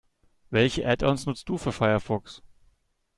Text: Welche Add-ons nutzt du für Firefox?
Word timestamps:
Welche 0.49 0.83
Add-ons 0.87 1.27
nutzt 1.27 1.47
du 1.47 1.59
für 1.59 1.71
Firefox? 1.71 2.41